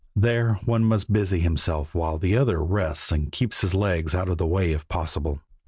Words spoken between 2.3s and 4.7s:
other rests and keeps his legs out of the